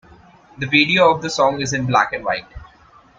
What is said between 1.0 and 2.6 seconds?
of the song is in black-and-white.